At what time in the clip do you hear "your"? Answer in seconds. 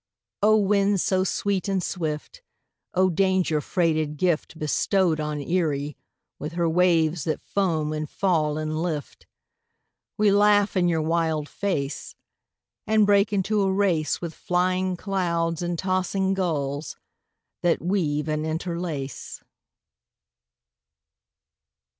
10.89-11.03